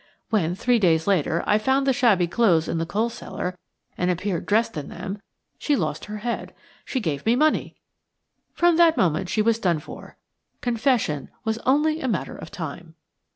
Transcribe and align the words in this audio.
When, 0.31 0.55
three 0.55 0.79
days 0.79 1.05
later, 1.05 1.43
I 1.45 1.59
found 1.59 1.85
the 1.85 1.93
shabby 1.93 2.25
clothes 2.25 2.67
in 2.67 2.79
the 2.79 2.87
coal 2.87 3.07
cellar 3.07 3.55
and 3.95 4.09
appeared 4.09 4.47
dressed 4.47 4.75
in 4.75 4.89
them, 4.89 5.21
she 5.59 5.75
lost 5.75 6.05
her 6.05 6.17
head. 6.25 6.55
She 6.83 6.99
gave 6.99 7.23
me 7.23 7.35
money! 7.35 7.75
From 8.51 8.77
that 8.77 8.97
moment 8.97 9.29
she 9.29 9.43
was 9.43 9.59
done 9.59 9.77
for. 9.77 10.17
Confession 10.59 11.29
was 11.43 11.59
only 11.67 12.01
a 12.01 12.07
matter 12.07 12.35
of 12.35 12.49
time." 12.49 12.95